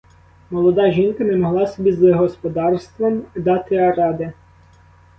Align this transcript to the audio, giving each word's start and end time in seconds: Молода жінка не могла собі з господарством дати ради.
Молода 0.51 0.91
жінка 0.91 1.23
не 1.23 1.37
могла 1.37 1.67
собі 1.67 1.91
з 1.91 2.13
господарством 2.13 3.21
дати 3.35 3.91
ради. 3.93 4.33